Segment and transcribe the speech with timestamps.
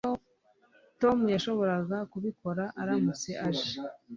[1.01, 3.71] Tom yashoboraga kubikora aramutse age